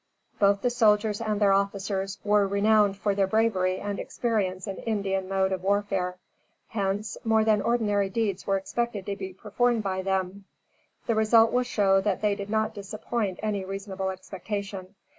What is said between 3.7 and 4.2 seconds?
and